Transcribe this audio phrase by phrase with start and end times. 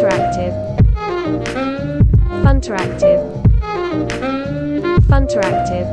[0.00, 0.56] Funteractive.
[2.42, 3.20] Funteractive.
[5.10, 5.88] Funteractive.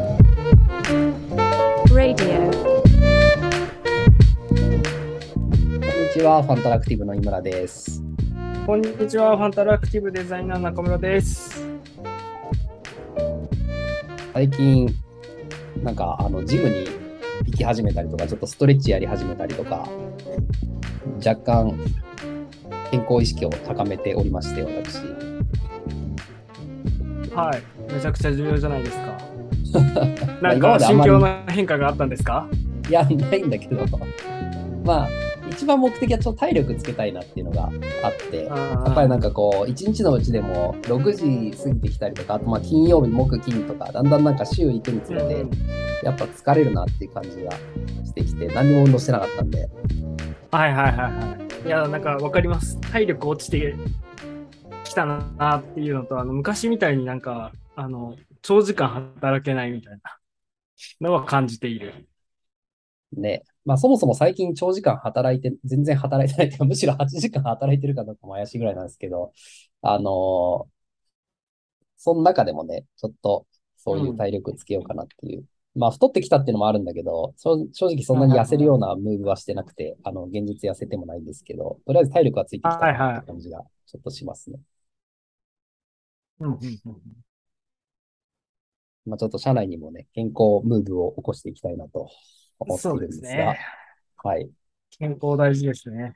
[1.92, 2.50] Radio.
[4.48, 4.56] こ
[5.84, 8.02] んにちは、ファンタラクティブの井村です。
[8.66, 11.68] こんにちは、ファンタラクティブデザイナー中村です。
[14.34, 14.88] 最近、
[15.84, 16.86] なんか、あの、ジムに
[17.46, 19.86] 行き始めたりとか、ちょっとストレッチやり始めたりとか、
[21.18, 21.78] 若干、
[22.92, 24.98] 健康意識を高めておりまして、私。
[27.34, 29.18] はい、めちゃくちゃ重要じゃないですか。
[30.42, 32.48] まあなんか心境の変化があったんですか？
[32.90, 33.86] いや、ないんだけど、
[34.86, 35.10] まあ、
[35.50, 37.70] 一番目的はちょっと体力つけたいなっていうのが
[38.04, 45.46] あって、やっぱりなんかこう、一日のうちでも6時過ぎてきたりとか、あとまあ金曜日、木、金とか、だんだんなんか週行くにつれて、
[46.04, 47.52] やっぱ疲れるなっていう感じが
[48.06, 49.70] してきて、何にも運動してなかったんで、
[50.52, 51.47] はいはいはいはい。
[51.68, 52.80] いや、なんかわかります。
[52.80, 53.76] 体力落ちて
[54.86, 60.18] きたなっていうのと、あの昔みたいになんか、あの、長時間働けないみたいな
[61.02, 62.08] のは感じている。
[63.12, 63.44] ね。
[63.66, 69.34] まあそもそも最近長時間働いて、全然働いてないっていうか、むしろ8時間働いてるかどうかも怪しいぐらいなんですけど、
[69.82, 70.78] あのー
[71.98, 73.46] その中でもね、ちょっと
[73.76, 75.46] そういう体力つけようかなっていう。
[75.78, 84.60] まあ太ってきたっていうのもあるんだけど、そ正直そんなに痩せるようなムーブはしてなくて、あの、現実痩せてもないんですけど、とりあえず体力はついてきたって感じがちょっとしますね。
[86.40, 86.80] うんうん
[89.06, 92.10] まあちょっと社内にもね、健康ムーブを起こしていきたいなと
[92.60, 93.60] 思っているんですが、ですね。
[94.18, 94.50] はい。
[95.00, 96.14] 健康大事ですね。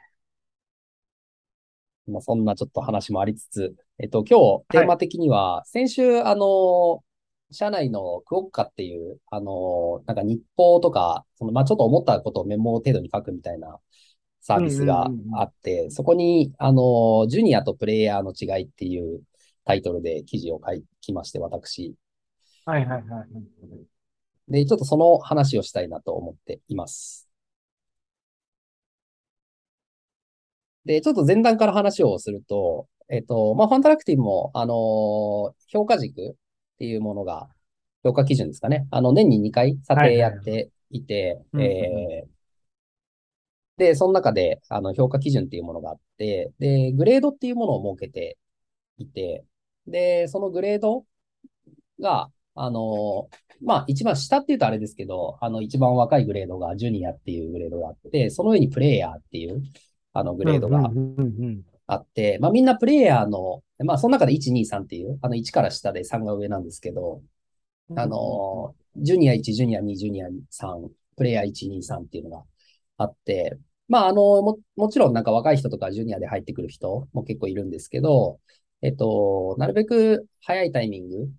[2.07, 7.03] まあ、そんなちょっと話もありつつ、えっと、今日、テーマ的には、先週、あの、
[7.52, 13.80] 社内のクオッカっていう、あの、なんか日報とか、その、まあ、ちょっと思ったことをメモ程度に書くみたいな
[14.41, 19.22] サービスがあって、そこに、あの、ジュニアとプレイヤーの違いっていう
[19.66, 21.95] タイトルで記事を書きまして、私。
[22.66, 24.51] はいはいはい。
[24.51, 27.29] で、ちょっとその話をしたいなと思っています。
[30.85, 36.35] で、ちょっと前段から話をすると、えっと、まあ、ファンタラクティブも、あのー評価軸
[36.81, 37.47] っていうものが、
[38.03, 38.88] 評価基準ですかね。
[38.90, 41.40] あの、年に2回査定やっていて、
[43.78, 48.40] で、その中で、あの、評価基準っていうものがあって、で、グレードっていうものを設けて
[48.97, 49.46] いて、
[49.86, 51.06] で、そのグレード
[52.00, 59.62] が、あのーまあ、一番下って言うとあれですけど、あの、一番若いグレードがジュニアっていうグレードがあって、その上にプレイヤーっていう、
[60.13, 60.92] あの、グレードが
[61.86, 67.24] あって、まあ、みんなプレイヤーの、まあ、その中で1、2、3っていう、あの、1から下で3が上なんですけど、
[67.96, 72.46] あの、ジュニア1、ジュニア2、ジュニア3、プレイヤー1、2、3っていうのが
[72.97, 78.40] あって、まあ、あの、も、もちろんなんか若い人とかジュニアで入ってくる人も結構いるんですけど、
[78.81, 81.30] えっと、なるべく早いタイミング、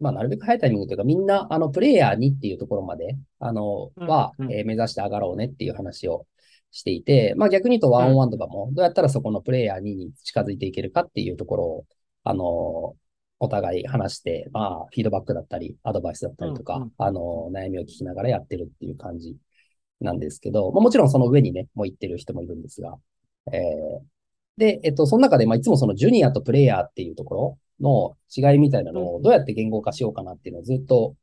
[0.00, 4.08] まあ、なるべく早いタイミングというか、みんな、あの、プレイヤー2っていうところまで、あの、うん。
[4.08, 4.52] は、うん。
[4.52, 6.26] えー目指して上がろうねっていう話を
[6.76, 11.86] していて、まあ、逆に言うとワンオンワンとかも、どうやったらそこのプレイヤー2に近づいていけるかっていうところを、
[12.24, 12.96] あの、
[13.38, 16.92] お互い話して、まあ、フィードバックだったり、アドバイスだったりとか、うんうん。
[16.98, 19.36] あの、悩みを聞きながらやってるっていう感じ
[20.00, 22.96] なんですけど、まあ、もちろんその上にね、もう行ってる人もいるんですが、
[23.52, 24.16] えー
[24.56, 31.14] で、えっと、その中で、まあ、いつもそのジュニアとプレイヤーっていうところの違いみたいなのをどうやって言語化しようかなっていうのをずっと、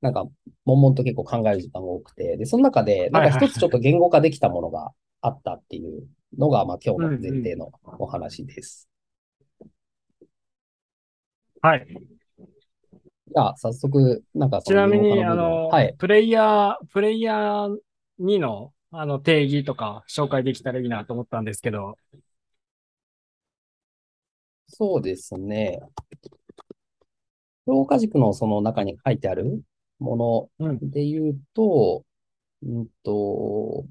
[0.00, 0.26] なんか、
[0.64, 6.06] 悶々と結構考える時間が多くて、で、その中で、なんか一つちょっと言語化できたものがあったっていう
[6.38, 8.88] のが、まあ、今日の前提のお話です。
[11.60, 11.86] はい。
[11.88, 15.94] じゃあ、早速、なんかそちなみに、あの、はい。
[15.98, 17.76] プレイヤー、プレイヤー
[18.18, 21.96] 2の、あの、定義とか紹介できたらいいなと思ったんですけど。
[24.66, 25.80] そうですね。
[27.66, 29.62] 評価軸のその中に書いてある
[30.00, 30.78] もうん。
[30.80, 32.04] ので言うと、
[32.62, 33.86] うんと、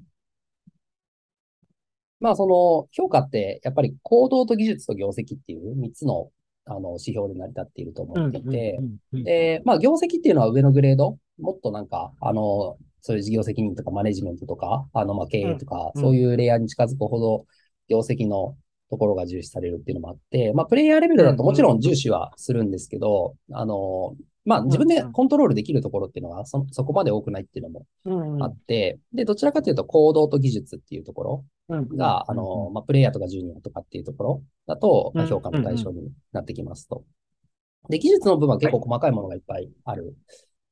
[2.20, 6.30] まあその評価ってやっぱり行動と技術と業績っていう3つの
[6.66, 8.78] あの指標で成り立っていると思っていて、
[9.12, 16.02] うんで、まあ業績っていうのは上のグレード、もっとなんか、あの、そういう事業責任とかマネジメントとか、あの、まあ経営とか、うん。
[16.02, 17.46] そういうレイヤーに近づくほど
[17.88, 18.56] 業績の
[18.88, 24.14] ところが重視されるっていうのもあって、まあプレイヤーレベルだともちろん重視はするんですけど、あの、
[24.44, 37.04] まあ自分でコントロールできるところっていうのはそ、そこまで多くないっていうのもあって、で、どちらかというと行動と技術っていうところうんが、あの、まあ、プレイヤーとかジュニアとかっていうところだと、まあ、うん評価の対象になってきますと。
[37.88, 40.16] で、技術の部分は結構細かいものがいっぱいある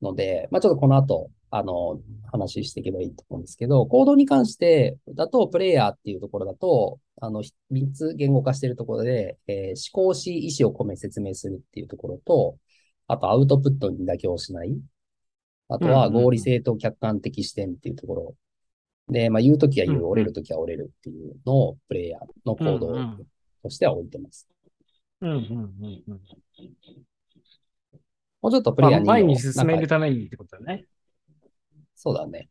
[0.01, 1.99] ので、まあ、ちょっとこの後、あの、
[2.31, 12.57] 話していけばいいと思うんですけど、コードに関してだと、プレイヤーっていうところだと、あの、3つ言語化しているところで、えー、思考し意思を込め説明するっていうところと、
[13.09, 14.77] あとアウトプットに妥協しない。
[15.67, 18.35] あとは合理性と客観的視点っていうところ。
[19.09, 23.17] で、まあ言うときは言う、折れるときは折れるっていうのをプレイヤーの行動
[23.63, 24.47] としては置いてます。
[25.21, 26.21] うんうんうんうん。
[28.41, 30.85] もうちょっとプレイヤーに、まあ、前に進めるためにってことだね。
[31.95, 32.47] そうだね。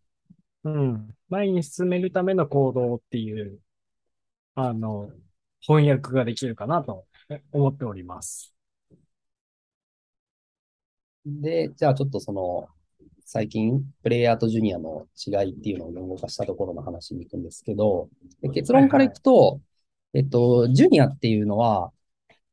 [0.65, 1.09] うん。
[1.29, 3.61] 前に進めるための行動っていう、
[4.57, 5.13] あの、
[5.61, 7.07] 翻訳ができるかなと
[7.53, 8.58] 思っております。
[11.41, 12.69] で、じゃあちょっとその、
[13.25, 18.09] 最近、プレイヤーとジュニアの違いっていうのを言語化したところの話に行くんですけど、
[18.55, 19.61] 結論からいくと、はいはい、
[20.15, 21.93] えっと、ジュニアっていうのは、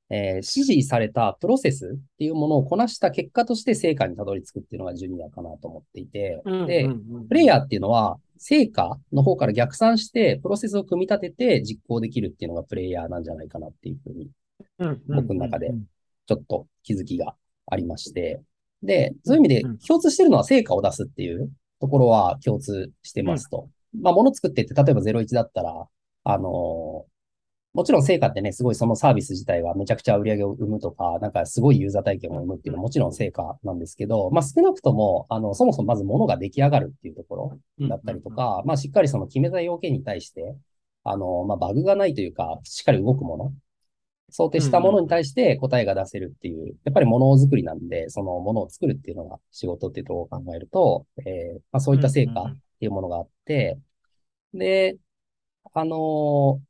[0.09, 6.89] えー、指示されたプロセスっていうものをこなした結果として成果にたどり着くっていうのがジュニアかなと思っていて、で、
[7.27, 14.29] プレイヤーっていうのは成果の方から逆算してプロセスを組み立てて実行できるっていうのがプレイヤーなんじゃないかなっていうふうに、
[15.07, 15.71] 僕の中で
[16.27, 17.35] ちょっと気づきが
[17.65, 18.41] ありまして、
[18.83, 23.69] で、そういう意味で共通してるのは成果を出すっていうところは共通してますと。
[24.01, 25.87] まあ、もの作ってって、例えば01だったら、
[26.23, 27.05] あの
[27.75, 40.55] もちろん成果ってね、すごいそのサービス自体はめちゃくちゃ売り上げを生むとか、なんかすごいユーザー体験を生むっていうのはもちろん成果なんですけど、まあ少なくとも、あの、そもそもまず物が出来上がるっていうところだったりとか、まあしっかりその決めた要件に対して、
[41.03, 43.53] あの、まあバグがないというか、しっかり動くもの、
[44.29, 53.79] 想定したものに対して答えが出せるっていう、やっぱり物づくりなんで、そのものを作るっていうのが仕事っていうところを考えると、えー、まあそういった成果っていうものがあって、
[54.53, 54.97] で、
[55.73, 56.61] あの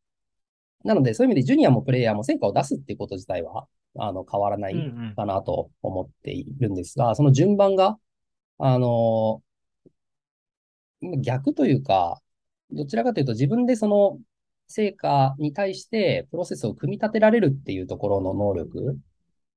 [0.85, 3.67] なので、そういう意味でジュニアもプレイヤーも成果を出すっていうこと自体は、
[3.97, 4.75] あの、変わらない
[5.15, 7.97] かなと思っているんですが、その順番が、
[8.59, 9.41] あの、
[11.21, 12.21] 逆というか、
[12.71, 14.19] どちらかというと自分でその
[14.67, 18.95] 成果に対してプロセスを組み立てられるっていうところの能力っ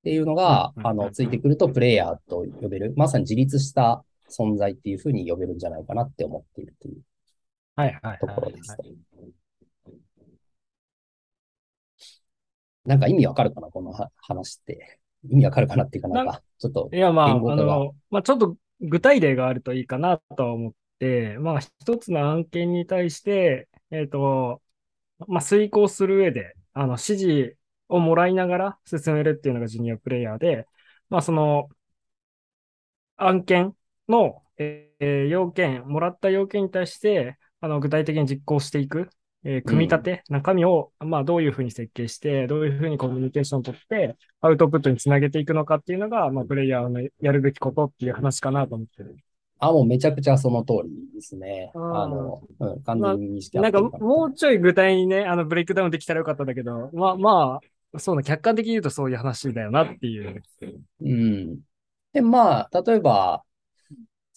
[0.04, 7.02] ていうのが、あの、ついてくるとプレイヤーと呼べる、まさに自立した存在っていうふうに呼べるんじゃないかなって思っているという
[8.20, 8.76] ところです。
[12.84, 14.98] なんか意味わかるかなこの話って。
[15.28, 16.88] 意味わかるかなっていうかなんか、ちょっと。
[16.92, 24.62] いや、まあ、あの、まあ、ちょっと具体例があるといいかなと思って、まあ、一つの案件に対して、えっ、ー、と、
[25.26, 27.56] まあ、遂行する上で、あの、指示
[27.88, 30.66] をもらいながら進めるっていうのがジュニアプレイヤーで、
[31.10, 31.68] まあ、その、
[33.16, 33.76] 案件
[34.08, 39.10] の、えー、要件、もらった要件に対して、あの、具体的に実行していく
[39.44, 49.16] えー、組み立て、うん、中身を、まあ、どういうふうに設計して、どういうふうにコミュニケーションをとって、アウトプットにつなげていくのかっていうのが、まあ、プレイヤーのやるべきことっていう話かなと思ってる。
[49.58, 51.72] あ、もうめちゃくちゃその通りですね。
[51.74, 57.60] あの、うん、完全に認識なんか、もうちょい具体にね、あの、ブレイクダウンできたらよかったんだけど、まあ、ま
[57.94, 60.42] あ、そうな、客観的に言うとそういう話だよなっていう。
[61.00, 61.58] うん。
[62.12, 63.42] で、まあ、例えば、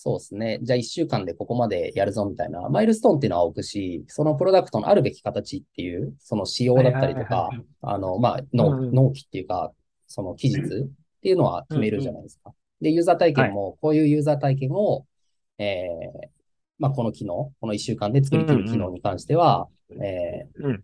[0.03, 0.57] そうですね。
[0.63, 7.51] じゃあ一週間でここまでやるぞみたいな、マイルストーンっていうのは置くし、そのプロダクトのあるべき形っていう、その仕様だったりとか、
[7.83, 9.71] あの、まあ、納期っていうか、
[10.07, 10.61] その期日っ
[11.21, 12.51] ていうのは決めるじゃないですか。
[12.81, 15.05] で、ユーザー体験も、こういうユーザー体験を、
[15.61, 16.27] えー、
[16.79, 20.79] まあ、この機能、この一週間で作り切る機能に関しては、えー、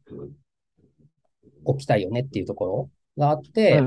[1.66, 3.81] 置きたいよねっていうところがあって、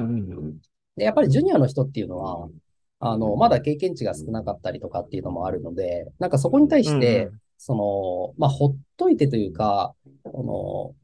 [0.96, 2.48] で、やっぱりジュニアの人っていうのは、
[2.98, 9.94] あの、まだ経験値が少なかったりとかっていうのもあるので、なんかそこに対して、うん、その、まあ、ほっといてというか、
[10.24, 10.94] こ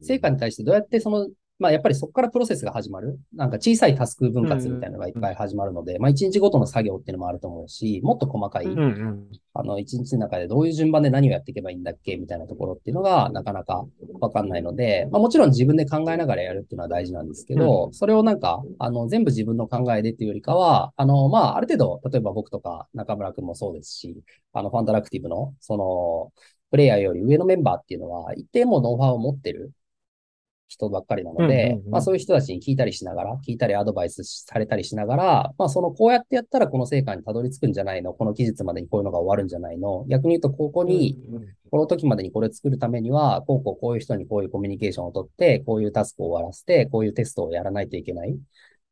[0.00, 3.18] の、成果に対してどうやってそのまあやっぱりそこからプロセスが始まる。
[3.34, 13.86] なんか小さいタスク分割みたいなのがいっぱい始まるので、うん、まあ一日ごとの作業っていうのもあると思うし、もっと細かい、うんうん、あの一日の中でどういう順番で何をやっていけばいいんだっけみたいなところっていうのがなかなか
[14.20, 24.22] わかんないので、まあもちろん自分で考えながらやるっていうのは大事なんですけど、うん、それをなんか、あの全部自分の考えでっていうよりかは、あのまあある程度、例えば僕とか中村くんもそうですし、
[24.52, 26.32] あのファンタラクティブの、その、
[26.70, 29.72] プレイヤーより上のメンバーっていうのは、一定もノウハウを持ってる
[30.68, 41.18] 人ばっかりなので、まあそういう人たちに聞いたりしながら、聞いたりアドバイスされたりしながら、まあそのこうやってやったらこの成果にたどり着くんじゃないのこの期日までにこういうのが終わるんじゃないの逆に言うとここに、
[41.70, 48.36] この時までにこれ作るためには、こうこうこういう人にこういうコミュニケーションをとって、こういうタスクを終わらせて、こういうテストをやらないといけない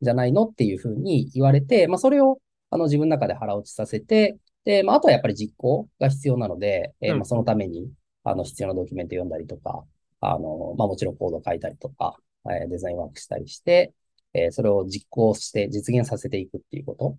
[0.00, 2.38] じゃないのっていうふうに言われて、まあそれを
[2.71, 7.90] あの自分の中で腹落ちさせて、で、まああとはやっぱり実行が必要なので、えー、まあそのために
[8.23, 9.85] あの必要なドキュメント読んだりとか、
[10.33, 12.16] あの、まあもちろんコード書いたりとか、
[12.50, 13.93] えデザインワークしたりして、
[14.33, 17.19] えそれを実行して実現させていくっていうこと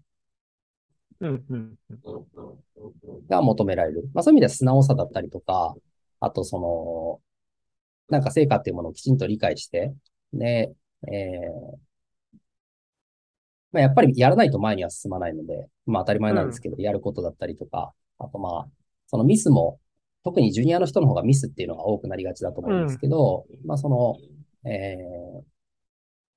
[1.22, 1.78] うんうん。
[3.30, 4.10] が求められる。
[4.14, 5.76] まあそういう意味では素直さだったりとか、
[6.20, 7.22] あとその、
[8.10, 9.94] なんか成果っていうものをきちんと理解して、
[10.34, 10.74] で、
[11.08, 11.78] えー
[13.72, 18.68] まあ、やっぱりやらないと前には進まないので、まあ当たり前なんですけど、やることだったりとか、あとまあ、
[19.08, 19.80] そのミスも、
[20.26, 24.18] 特にジュニアの人の方がミスっていうのが多くなりがちだと思うんですけど、まあその、
[24.70, 25.56] えー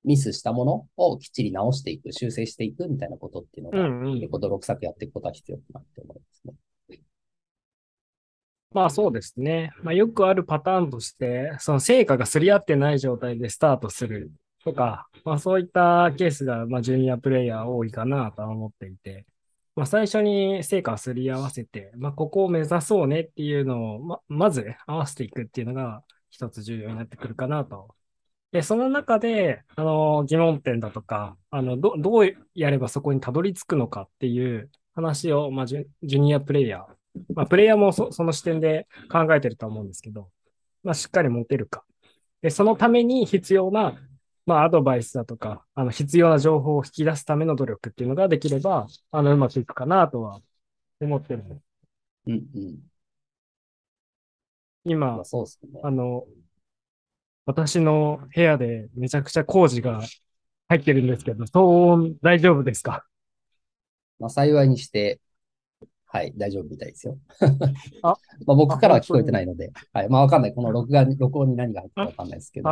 [0.05, 6.55] ミスしたものをきっちり直していく、修正していくみたいなことっていうのが、うんうん結構泥臭くやっていくことは必要かなって思いますね。
[8.73, 9.73] まあそうですね。
[9.83, 14.31] まあよくあるパターンとして、その成果がすり合ってない状態でスタートする
[14.65, 19.27] とか、まあそういったケースが、まあジュニアプレイヤー多いかなとは思っていて、
[19.79, 27.95] まあ最初に成果をすり合わせて、まあここを目指そうねっていうのを、ま、まず合わせていくっていうのが一つ重要になってくるかなと。
[28.51, 36.87] で、その中で、あの、疑問点だとか、あの、ど、どうやればそこにたどり着くのかっていう話を、まあジュ、ジュニアプレイヤー、
[37.35, 40.29] まあ、プレイヤーもその視点で考えてると思うんですけど、
[40.83, 41.85] まあ、しっかり持てるか。
[42.43, 43.95] で、そのために必要な、
[44.49, 50.41] まあ、アドバイスだとか、あの、必要な情報を引き出すための努力っていうのができれば、あの、うまくいくかなとは
[51.01, 51.45] 思ってる。
[52.27, 52.79] うんうん。
[54.85, 55.81] 今まあ、そうですね。
[55.83, 56.25] あの、
[57.45, 60.01] 私の部屋でめちゃくちゃ工事が
[60.69, 61.61] 入ってるんですけど、騒
[61.93, 63.05] 音大丈夫ですか？
[64.19, 65.21] まあ、幸いにして、
[66.07, 67.19] はい、大丈夫みたいですよ。
[68.03, 70.09] あ まあ、僕からは聞こえてないので、はい。
[70.09, 70.55] まあ、わかんない。
[70.55, 72.71] この録画に、録音に何が入ってるかわかんないですけど。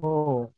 [0.00, 0.52] あ、も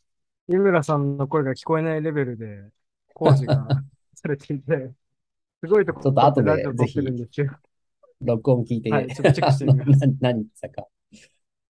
[0.49, 2.71] う、井村さんの声が聞こえないレベルで
[3.15, 3.67] 工事が
[4.15, 4.93] されていて、
[5.65, 7.51] すごいとこちょっと後でラジオ撮ってるんですよ。
[8.21, 10.87] 録音聞いて、はいちょっとチェックしてみます 何言ってたか。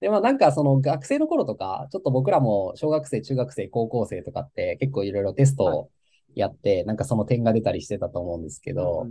[0.01, 5.91] で、まあなんかその学生の頃とか、ちょっと僕らも小学生、中学生、高校生とかって結構いろいろテストを
[6.35, 9.09] やって、なんかその点が出たりしてたと思うんですけど、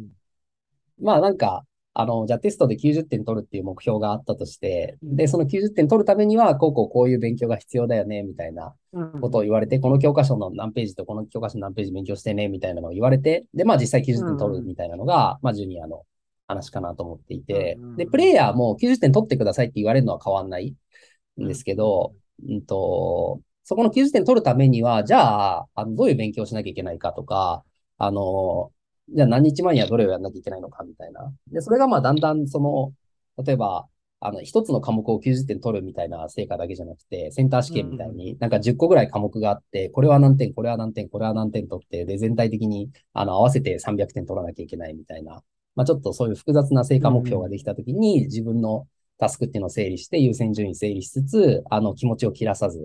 [0.99, 1.65] まあなんか、
[1.97, 9.21] あの、じゃあテストで90点取るっていう目標があったとして、で、その90点取るためには、こうこうこういう勉強が必要だよね、みたいなうんうん。
[9.21, 16.03] ことを言われて、この教科書の何ページとこの教科書の何ページ勉強してね、みたいなのを言われて、で、まあ実際90点取るみたいなのが、まあジュニアの
[16.49, 17.89] 話かなと思っていてうんうん。
[17.91, 20.75] うん、で、プレイヤーも90点取ってくださいって言われるのは変わんない
[21.41, 22.13] んですけど、
[22.45, 22.61] うん。
[22.65, 27.63] と、そこの90点取るためには、じゃあ、あのどういう勉強をしなきゃいけないかとか、
[27.97, 28.71] あの、
[29.09, 31.31] じゃあ何日前にはどれをやんなきゃいけないのかみたいな。
[31.51, 32.93] で、それがまあだんだんその、
[33.43, 33.87] 例えば、
[34.19, 45.43] あの、一つの科目を90点取るみたいな成果だけじゃなくて、センター試験みたいに、なんか10個ぐらい科目があって、これは何点、これは何点、これは何点取って、で、全体的に、あの、合わせて300点取らなきゃいけないみたいな。
[45.75, 48.87] まあちょっとそういう複雑な成果目標ができたときに、自分の
[49.19, 52.79] タスクっていうのを整理して、優先順位整理しつつ、あの、気持ちを切らさず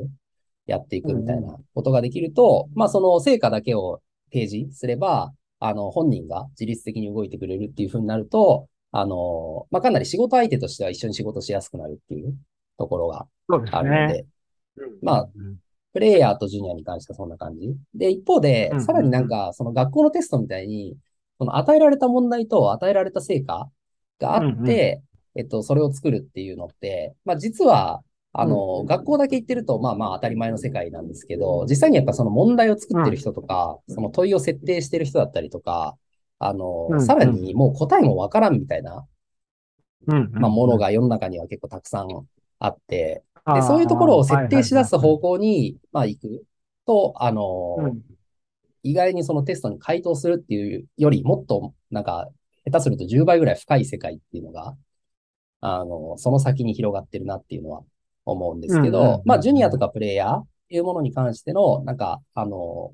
[0.67, 12.37] やっていくみたいなことができると、まあその成果だけを提示すれば、あの、本人が自律的に動いてくれるっていう風になると、あの、まあ、かなり仕事相手としては一緒に仕事しやすくなるっていう
[12.79, 14.14] ところがあるのね。
[14.14, 14.26] で、
[15.02, 15.59] まあうん
[15.93, 17.76] プレイヤーとジュニアに関してはそんな感じ。
[17.95, 20.97] で、一方でうんうんう、んさらになんか、その学校のテストみたいに、
[21.38, 23.71] その与えられた問題と与えられた成果
[24.21, 25.02] があうんうんって、
[25.35, 28.02] えっと、それを作るっていうのって、まあ実は、
[28.33, 28.51] あうん。
[28.51, 35.97] の、学校だけ行ってると、まあまあ当たり前の世界なんですけど、実際にやっぱその問題を作ってる人とか、その問いを設定してる人だったりとか、
[36.39, 37.01] あの、うん。
[37.01, 39.07] さらにもう答えもわからんみたいな、
[40.07, 40.31] うん。
[40.33, 42.09] まあものが世の中には結構たくさん
[42.59, 43.23] あって、
[43.53, 46.45] で、そういうところを設定し出す方向に、まあ行く
[46.87, 48.01] と、あの、うん。
[48.83, 52.29] 意外にそのテストに回答するっていうより、もっとなんか、
[52.65, 54.77] 下手すると10倍ぐらい深い世界っていうのが、
[55.61, 57.83] あの、その先に広がってるなっていうのは
[58.25, 62.93] 思うんですけうんうんうんど、まあ、ジュニアとかプレイヤーっていうものに関しての、なんか、あの、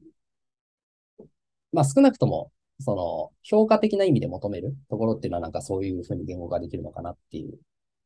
[1.73, 7.59] まあ、少なくとも、その、評価的な意味で求めるところっていうのは、なんかそういうふうに言語化できるのかなっていう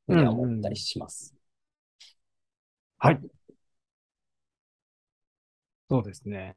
[0.07, 1.35] ふうには思ったりします。
[2.99, 3.21] はい。
[5.89, 6.57] そうですね。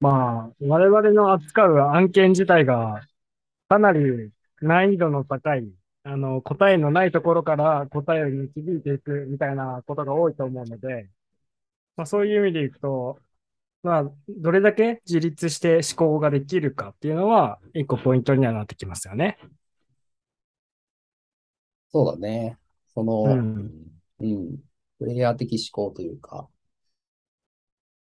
[0.00, 3.00] まあ、我々の扱う案件自体が
[3.68, 5.68] かなり難易度の高い、
[6.06, 11.10] あの、答えのないところから答えを導いていくみたいなことが多いと思うので、
[11.96, 13.20] まあそういう意味でいくと、
[13.82, 19.38] まあ、どれだけ自立して思考ができるかっていうのは、一個ポイントにはなってきますよね。
[21.90, 22.58] そうだね。
[22.88, 23.72] その、うん
[24.20, 24.58] うん。
[24.98, 26.48] プレイヤー的思考というか。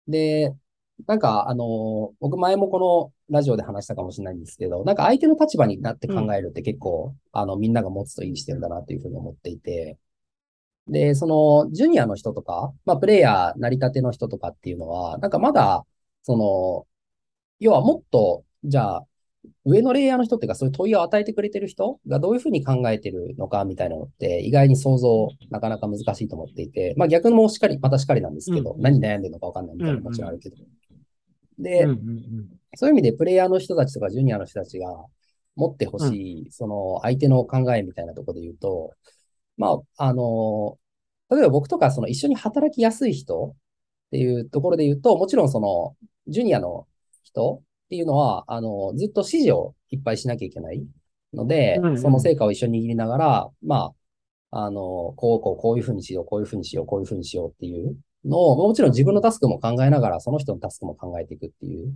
[0.09, 0.55] で、
[1.07, 9.99] なんか、あの、僕前もこのラジオで話したかもしれないんですけど、なんか相手の立場になって考えるって結構、あの、みんなが持つといい視点だなというふうに思っていて、
[10.89, 15.85] で、その、ジュニアの人とか、まあ、プレイヤーなりたての人とかっていうのは、なんかまだ、
[16.23, 16.87] その、
[17.61, 19.07] 要はもっと、じゃあ、
[19.65, 30.57] 上のレイヤーの人っていうか、そういう問いを与えてくれてる人がどういうふうに考えてるのかみたいなのって、意外に想像なかなか難しいと思っていて、まあ逆もしっかり、またしっかりなんですけど、うん、何悩んでるのかわかんないみたいなのももちろんあるけど。
[31.59, 31.87] で、
[32.75, 34.87] そういう意味でプレイヤーの人たちとかジュニアの人たちが
[35.57, 38.93] 持ってほしい、その相手の考えみたいなところで言うと、
[39.57, 40.79] まあ、あの、
[41.31, 43.55] 例えば僕とかその一緒に働きやすい人っ
[44.13, 45.97] ていうところで言うと、もちろんその、
[46.29, 46.87] ジュニアの
[47.23, 50.85] 人っていうのは、あの、ずっと指示をいっぱいしなきゃいけない
[51.35, 53.93] ので、うんうん、その成果を一緒に握りながら、ま
[54.51, 61.95] あ、あの、こう、こう、こういうふうにしよう、こういうふうにしよう、こういうふうにしようっていうのを、もちろん自分のタスクも考えながら、その人のタスクも考えていくっていう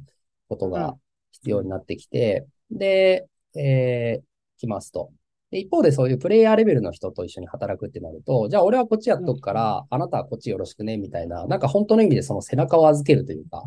[0.48, 0.96] ことが
[1.32, 3.26] 必要になってきて、うん、で、
[3.56, 4.22] えー、
[4.58, 5.10] 来ますと。
[5.50, 13.62] で、一方でそういうプレイヤーレベルの人と一緒に働くってなると、じゃあ俺はこっちやっとくから、うん、あなたはこっちよろしくね、みたいな、なんか本当の意味でその背中を預けるというか、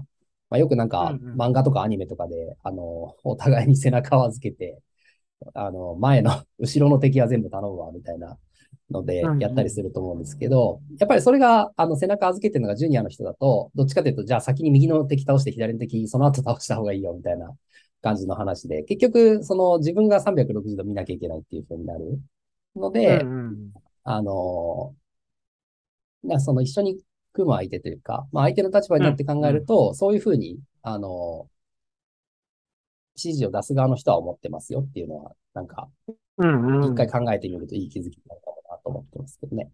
[0.49, 4.79] まあ、よくなんか、漫画とかアニメとかで、あの、お互いに背中を預けて、
[5.53, 8.37] あの、前の、後ろの敵は全部頼むわ、みたいな
[8.91, 17.55] ので、やったりすると思うんですけど、やっぱりそれが、あの、背中預けてるのがジュニアの人だと、どっちかというと、じゃあ先に右の敵倒して左の敵、その後倒した方がいいよ、みたいな
[18.01, 22.19] 感じの話で、結局、その自分が360度見なきゃいけないっていう風になる
[22.75, 23.23] ので、
[24.03, 24.95] あの、
[26.39, 26.99] その一緒に
[27.33, 31.49] 組む相手というか、まあ、相手の立場になって考えると、うん、そういうふうに、あの、
[33.15, 35.89] 指示を出す側の人は思ってますよっていうのは、なんか、
[36.37, 38.41] 一回考えてみるといい気づきになる
[38.83, 39.71] と思ってますけどね。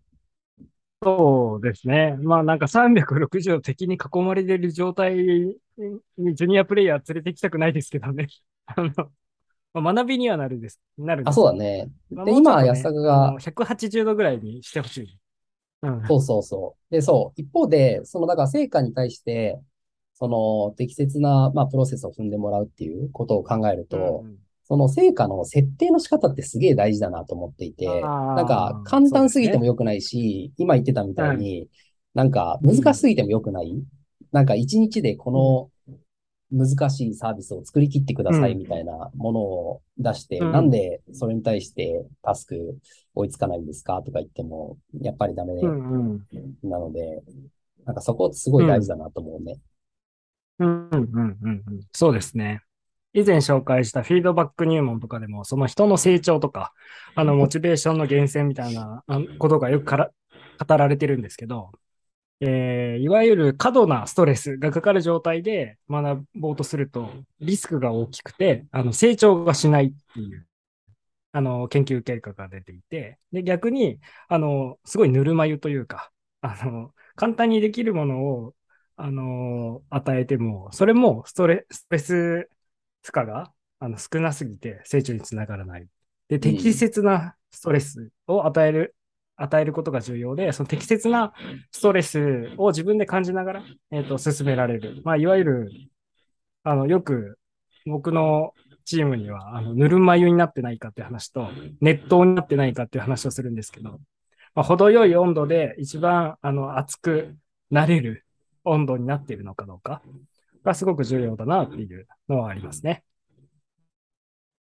[1.03, 2.17] そうですね。
[2.21, 5.57] まあなんか360度敵に囲まれてる状態に
[6.33, 8.27] ジュニアプレイヤー連れてきたくないですけどね。
[8.65, 8.91] あの、
[9.81, 10.81] まあ、学びにはなるです。
[10.97, 11.89] なるあ、そうだね。
[12.09, 13.37] で、今、安坂が。
[13.39, 15.19] 180度ぐらいにしてほしい。
[16.07, 16.93] そうそうそう。
[16.93, 17.41] で、そう。
[17.41, 19.59] 一方で、その、だから成果に対して、
[20.13, 31.69] その、適切な、まあ、プロセスを踏んでもらうっていうことを考えると、うんその成果の設定の仕方ってすげえ大事だなと思っていて、なんか簡単すぎても良くないし、ね、今言ってたみたいに、
[32.15, 33.83] なんか難しすぎても良くない、うん、
[34.31, 35.97] なんか一日でこの
[36.51, 42.77] 難しいサービスを作り切ってくださいみたいなものを出して、うん、なんでそれに対してタスク
[43.13, 45.53] 追いつかないんですかとか言っても、やっぱりダメ
[46.63, 47.21] なので、
[47.85, 49.57] なんかそこすごい大事だなと思うね。
[50.59, 51.63] うん、うん、うん、うん。
[51.93, 52.61] そうですね。
[53.15, 56.73] 以前紹介したフィードバック入門とかでも、その人の成長とか、
[57.15, 59.03] あの、モチベーションの源泉みたいな
[59.39, 60.11] ことがよくから
[60.67, 61.71] 語られてるんですけど、
[62.41, 70.45] えー、いわゆる過度なストレスがかかる状態で学ぼうとすると、リスクが大きくて、あの成長がしないっていう
[71.31, 78.53] あの研究結果が出ていて、で逆にあのすごいぬるま湯というか、あの簡単にできるものを
[78.97, 82.49] あの与えても、それもストレス
[83.05, 85.87] 負荷があの少なすぎて成長につながらない。
[86.27, 88.95] で、適切なストレスを与える
[89.37, 91.33] 与えることが重要で、その適切な
[91.71, 95.01] ストレスを自分で感じながら、えっ、ー、と、進められる。
[95.03, 95.71] まあ、いわゆる、
[96.63, 97.37] あの、よく
[97.85, 98.53] 僕の
[98.85, 101.49] チームには、あの、ぬるま湯になってないかって話と、
[101.81, 103.99] 熱湯になってないかっていう話をするんですけど、
[104.53, 107.35] まあ、程よい温度で一番、あの、熱く
[107.69, 108.25] なれる
[108.63, 110.01] 温度になっているのかどうか
[110.65, 113.03] がすごく重要だなっていうのはありますね。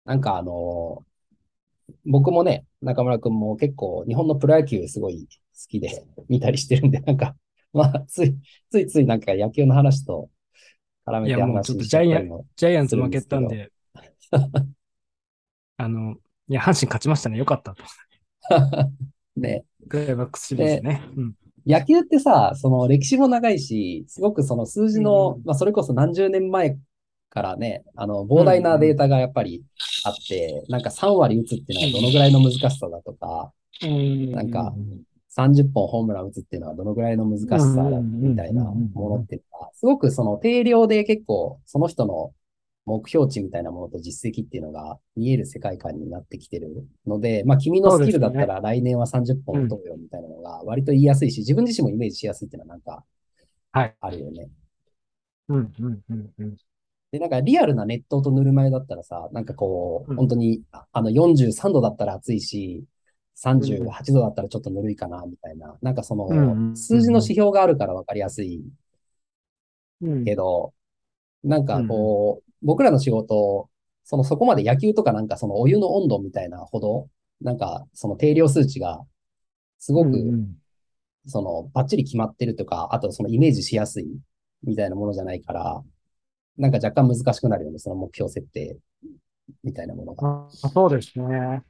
[0.06, 1.06] なんかあの、
[2.06, 7.36] 僕もね、中村くんも結構日本のプロ野球すごい好きで見たりしてるんで、 なんか、
[7.72, 8.36] まあ、つい、
[8.70, 10.30] ついついなんか野球の話と
[11.06, 13.72] 絡めて話しちゃったりもジャイアンツ負けたんで、
[15.78, 17.38] あの、いや、阪神勝ちましたね。
[17.38, 17.84] よかったと。
[19.36, 19.66] ね。
[19.90, 21.02] クライマックスシリーズね。
[21.16, 21.36] うん、
[21.66, 26.78] 野球ってさ、その歴史も長いし、すごくその数字の、うん、まあそれこそ何十年前
[27.30, 29.64] からね、あの、膨大なデータがやっぱり
[30.04, 34.74] あって、うん、なんか3割打つっていうのはどのぐらいの難しさだとか、うん、なんか
[35.38, 42.34] 30本ホームラン打つっていうのはどのぐらいの難しさだみたいなものっていうのは、すごくその定量で結構その人の
[42.86, 53.04] 目標値みたいなものと実績っていうのが見える世界観になってきてるので、まあ君のスキルだったら来年は30本打とうよみたいなのが割と言いやすいし、自分自身もイメージしやすいっていうのはなんか、
[54.02, 54.42] あるよね。
[54.42, 54.52] はい、
[55.50, 56.58] うん、うん、うん、うん。
[57.12, 62.86] で、なんかリアルな熱湯とぬるま湯だったらさ、なんかこう、本当に、あの43度だったら暑いし、
[63.36, 65.78] 38度だったらちょっとぬるいかな、みたいな。
[65.82, 68.64] なんかその、数字の指標があるから分かりやすい
[70.26, 70.74] けど、
[71.44, 73.70] なんかこう、僕らの仕事、
[74.04, 77.10] そのそこまで野球とかなんかそのお湯の温度みたいなほど、
[77.42, 79.02] なんかその定量数値が
[79.80, 80.12] すごく、
[81.26, 84.08] そのバッチリ決まってるとか、あとそのイメージしやすい
[84.64, 85.84] みたいなものじゃないから、
[86.58, 88.78] なんか若干難しくなるよね、その目標設定
[89.64, 90.48] みたいなものが。
[90.64, 91.64] あそうですね。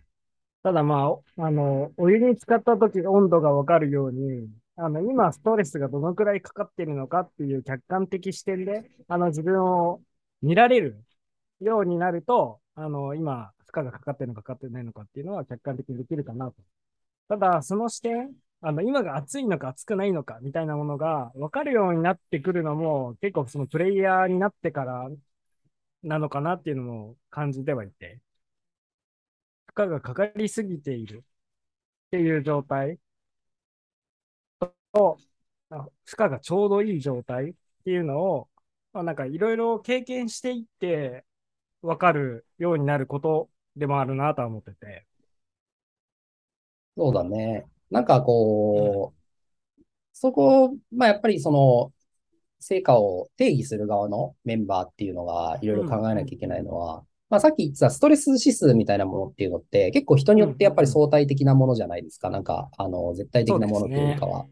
[0.63, 10.01] ただまあ、あの、お湯に使った時温度がわかるように、あの、今ストレスがどのくらいかかっているのかっていう客観的視点で、あの、自分を
[10.41, 11.03] 見られる
[11.61, 16.55] ようになると、あの、今、負荷がかかってるのかかかってないのかっていうのは客観的にできるかなと。
[17.29, 25.09] ただ、その視点、あの、今が暑いのか暑くないのかみたいなものが分かるようになってくるのも、結構そのプレイヤーになってから
[26.03, 28.21] なのかなっていうのも感じてはいて、
[29.75, 31.23] 負荷がかかりすぎている
[32.07, 32.99] っていう状態
[34.93, 35.17] と、
[35.69, 37.53] あ負荷がちょうどいい状態っ
[37.83, 38.49] ていうのを、
[38.93, 41.25] まあ、なんかいろいろ経験していって
[41.81, 45.05] 分かるようになることでもあるなとは思ってて。
[46.95, 47.65] そうだね。
[47.89, 51.91] なんかこう、そこ、まあやっぱりその、
[52.59, 62.29] 成果を定義する側のメンバーっていうのがいろいろ考えなきゃいけないのは、まあさっき言ってたストレス指数みたいなものっていうのって結構人によってやっぱり相対的なものじゃないですか。
[62.29, 64.45] なんか、あの、絶対的なものというかは。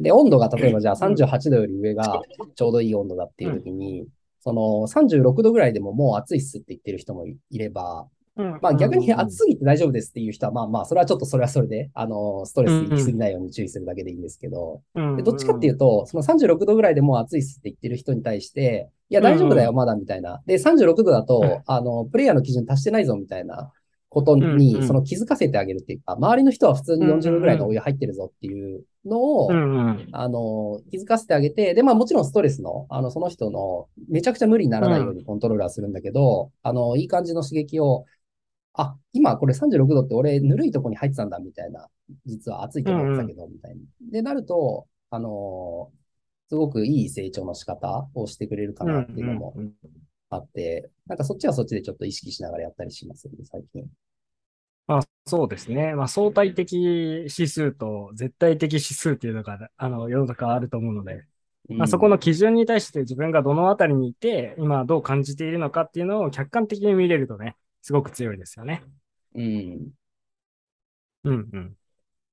[0.00, 2.20] で、温度が例えばじゃあ38度より上が
[2.54, 4.06] ちょうどいい温度だっていう時に、
[4.40, 8.06] その36度ぐらいでももう暑いっすって言ってる人もいれば、
[8.62, 14.80] まあ逆に暑すぎて大丈夫ですっていう人は、まあまあ、それはちょっとそれはそれで、あの、ストレス行き過ぎないように注意するだけでいいんですけど、
[15.16, 20.40] でどっちかっていうと、その36度ぐらいでもう暑いっすって言ってる人に対して、いや大丈夫だよ、まだみたいな。
[20.46, 23.72] で、36度だと、あの、プレイヤーの基準達してないぞみたいな
[24.08, 29.62] ことに、その気づかせてあげるっていうか、周りの人は普通に40度ぐらいのお湯入ってるぞっていうのを、
[30.12, 38.06] あの、気づかせてあげて、で、まあもちろんストレスの、あの、その人のめちゃくちゃ無理にならないようにコントロールはするんだけど、あの、いい感じの刺激を、
[38.74, 41.88] あ、今これ36度って俺ぬるいとこに入ってたんだみたいな、
[42.26, 43.80] 実は暑いと思ってたけど、みたいな。
[44.10, 45.90] で、なると、あの
[46.48, 49.54] すごくいい成長の仕方をしてくれるかなっていうのも
[50.30, 53.88] あって、なんかそっちはそっちでちょっと意識しながらやったりしますよね、最近。
[54.86, 55.94] まあ、そうですね。
[55.94, 61.26] まあ、相対的指数と絶対的指数っていうのが、あの、世の中あると思うので、
[61.68, 68.82] まあ、そこの基準に対して自分がどのあたりにいて、今どう感じているのかっていうのを客観的に見れるとね、すごく強いですよね。
[69.34, 69.92] うん。
[71.24, 71.76] うんうん。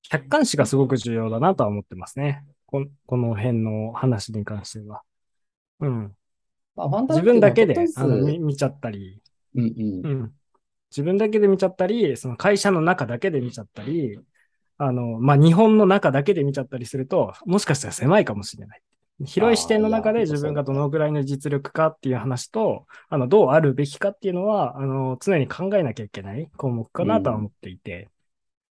[0.03, 2.45] 客観視がすごく重要だなとは思ってますね。
[2.67, 5.01] ここの辺の話に関しては。
[5.79, 6.17] うん。
[6.75, 9.21] まあ、自分だけであの見見ちゃったり、
[9.55, 9.63] うん
[10.03, 10.33] うん、うん。
[10.91, 14.19] 自分だけで見ちゃったり、その会社の中だけで見ちゃったり、
[14.77, 18.81] あの、まあ、日本の中だけで見ちゃったりすると、もしかしたら狭いかもしれない。
[19.25, 28.09] 広い視点の中で自分がどのぐらいの実力かっていう話と、あの、どうあるべきかっていうのは、あの、常に考えなきゃいけない項目かなとは思っていて、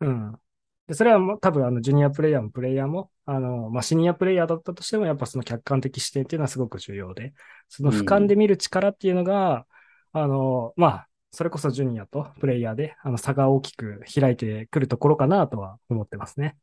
[0.01, 0.09] うん。
[0.09, 0.41] うん、
[0.91, 7.33] でそれはも多分、あの、ジュニアプレイヤーもプレイヤーも、あの、まあ、シニアプレイヤーだったとしても、やっぱその客観的視点っていうのはすごく重要で、
[7.69, 9.67] その俯瞰で見る力っていうのが、
[10.15, 16.57] うん、あの、まあ、それこそジュニアとプレイヤーで、あの、差が大きく開いてくるところかなとは思ってますね。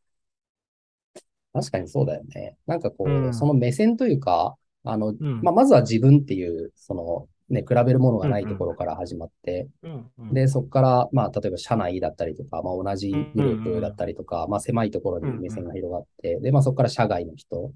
[1.53, 2.57] 確かにそうだよね。
[2.65, 17.71] なんかこう、うん、その目線というか、あの、うん、まあ、まずは自分っていう、その、ね、比べるものがないところから始まって、うんうん、で、そこから、まあ、例えば社内だったりとか、まあ、同じグループだったりとか、まあ、狭いところに目線が広がって、で、まあ、そこから社外の人、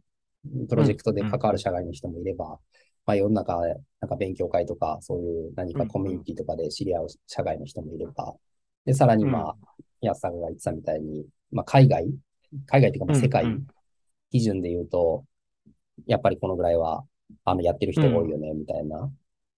[0.70, 2.60] プロジェクトで関わる社外の人もいれば、
[3.06, 8.34] まあ、世の中、なんか勉強会とか、そういう何かコミュニティとかで知り合う社外の人もいれば、
[8.86, 9.56] で、さらに、まあ、
[10.02, 12.08] 安さんが言ってたみたいに、まあ、海外
[12.66, 13.46] 海外っていうか、世界
[14.32, 15.24] 基準で言うと、
[16.08, 17.06] やっぱりこのぐらいは、
[17.46, 19.10] あの、やってる人多いよね、みたいな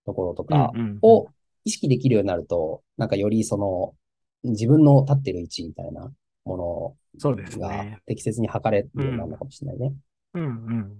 [0.05, 1.27] ところとかを
[1.65, 3.95] 意識できるようになると、なんかよりその、
[4.43, 6.11] 自分の立ってる位置みたいな
[6.45, 9.93] ものが適切に測れるようになるのかもしれないね。
[10.33, 10.93] うんうん。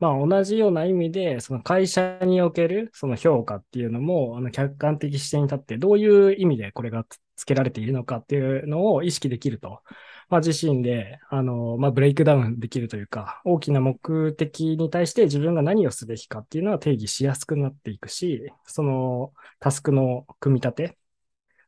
[0.00, 9.80] まあ同じような意味で、その会社におけるその評価っていうのも、あの客観的視点に立ってどういう意味でこれがつけられているのかっていうのを意識できると。
[10.28, 20.98] まあ、自身で、あの、まあ、ブレイクダウンできるというか、大きな目的に対して自分が何をすべきかっていうのは定義しやすくなっていくし、そのタスクの組み立て、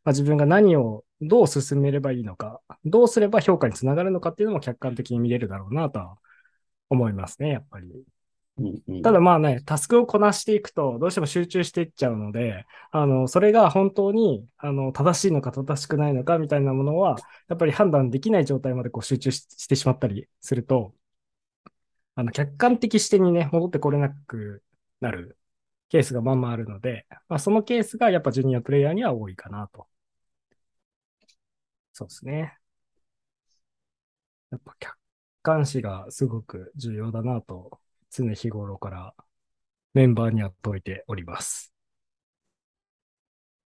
[0.05, 6.19] まあ、自分が何をどう進めればいいのか、どうすれば評価につながるのかっていうのも客観的に見れるだろうなとは
[6.90, 8.05] 思いますね、やっぱり。
[9.03, 17.16] ただまあね、タスクをこなしていくと、どうしても集中していっちゃうので、あの、それが本当に、あの、正しいのか正しくないのかみたいなものは、
[17.49, 20.92] やっぱり判断できない状態までこう集中してしまったりすると、
[22.14, 24.62] あの、客観的視点にね、戻ってこれなく
[25.01, 25.38] なる
[25.90, 29.88] ケースがまんまあるので、まあ、そのケースがやっぱジュニアプレイヤーには多いかなと。
[31.92, 32.59] そうですね。
[34.51, 34.99] やっぱ客
[35.42, 39.14] 観視がすごく重要だなと常日頃から
[39.95, 41.73] メンバーには解いております。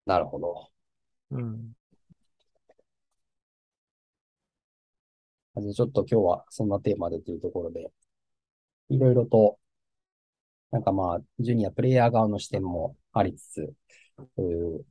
[0.07, 0.69] なるほど。
[1.31, 1.73] うん。
[5.57, 7.91] じゃあちょっと今日はそんなテーマでというところで、
[8.91, 9.59] いろいろと、
[10.71, 13.75] なんかまあ、ジュニアプレイヤー側の視点もありつつ、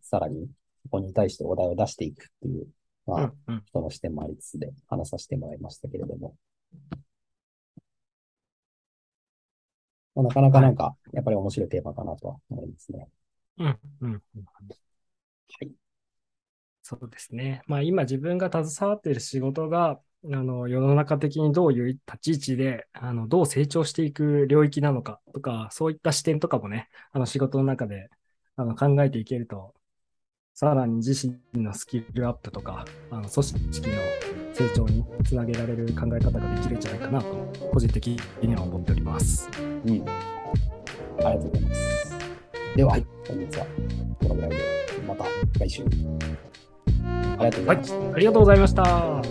[0.01, 0.49] さらに、
[0.83, 2.67] そこに対してお題を出していくっていう、
[3.05, 3.33] まあ、
[3.65, 6.35] 人の視点もありつつで話させてもらいましたけれども。
[10.21, 13.07] まあなかなかなんか、やっぱり面白いテーマかなとは思いますね。
[13.57, 14.45] うんうんうん
[16.81, 17.61] そうですね。
[17.67, 28.09] まあ今自分が携わっている仕事が、あの世の中的にどういう立ち位置であのどう成長していく領域なのかとか、そういった視点とかもね、あの仕事の中で
[28.55, 29.75] あの考えていけると、
[30.55, 34.28] さらに自身のスキルアップとか、あの組織の
[34.59, 37.27] 成長につなげられる考え方ができるんじゃないかなと
[37.71, 39.49] 個人的には思っております。
[39.85, 42.17] うん、ありがとうございます。
[42.75, 43.65] では、はい、本日は
[44.21, 44.57] このぐらいで
[45.07, 45.23] また
[45.59, 45.83] 来週。
[45.83, 47.95] ありがとうございました。
[47.95, 49.21] はい、ありがとうございました。